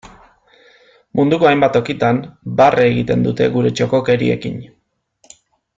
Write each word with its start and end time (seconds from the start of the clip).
Munduko 1.19 1.49
hainbat 1.49 1.75
tokitan, 1.79 2.23
barre 2.63 2.89
egiten 2.95 3.29
dute 3.29 3.51
gure 3.59 3.73
txokokeriekin. 3.81 4.61